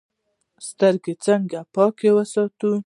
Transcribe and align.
سترګې 0.67 1.13
څنګه 1.25 1.59
پاکې 1.75 2.09
وساتو؟ 2.15 2.71